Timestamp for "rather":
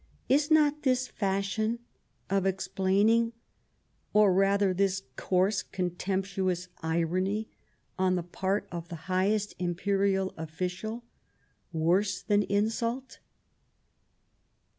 4.33-4.73